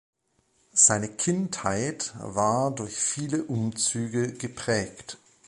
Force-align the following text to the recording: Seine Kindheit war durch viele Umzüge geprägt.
Seine 0.73 1.09
Kindheit 1.09 2.15
war 2.17 2.71
durch 2.73 2.95
viele 2.95 3.43
Umzüge 3.43 4.33
geprägt. 4.33 5.19